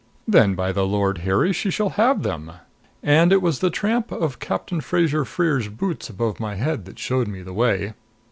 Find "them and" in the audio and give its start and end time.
2.23-3.31